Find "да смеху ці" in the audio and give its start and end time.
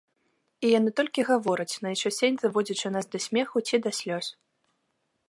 3.17-3.75